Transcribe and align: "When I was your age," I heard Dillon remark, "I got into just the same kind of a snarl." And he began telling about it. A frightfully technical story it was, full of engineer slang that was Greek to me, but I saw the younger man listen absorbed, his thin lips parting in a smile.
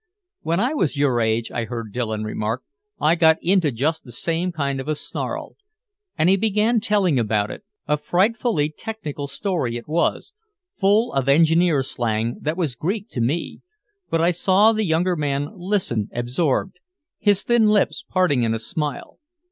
"When 0.41 0.59
I 0.59 0.73
was 0.73 0.97
your 0.97 1.21
age," 1.21 1.51
I 1.51 1.65
heard 1.65 1.93
Dillon 1.93 2.23
remark, 2.23 2.63
"I 2.99 3.13
got 3.13 3.37
into 3.39 3.69
just 3.69 4.03
the 4.03 4.11
same 4.11 4.51
kind 4.51 4.81
of 4.81 4.87
a 4.87 4.95
snarl." 4.95 5.57
And 6.17 6.27
he 6.27 6.37
began 6.37 6.79
telling 6.79 7.19
about 7.19 7.51
it. 7.51 7.63
A 7.87 7.97
frightfully 7.97 8.73
technical 8.75 9.27
story 9.27 9.77
it 9.77 9.87
was, 9.87 10.33
full 10.79 11.13
of 11.13 11.29
engineer 11.29 11.83
slang 11.83 12.39
that 12.41 12.57
was 12.57 12.73
Greek 12.73 13.09
to 13.09 13.21
me, 13.21 13.61
but 14.09 14.21
I 14.21 14.31
saw 14.31 14.71
the 14.73 14.83
younger 14.85 15.15
man 15.15 15.49
listen 15.53 16.09
absorbed, 16.13 16.79
his 17.19 17.43
thin 17.43 17.67
lips 17.67 18.03
parting 18.09 18.41
in 18.41 18.55
a 18.55 18.57
smile. 18.57 19.19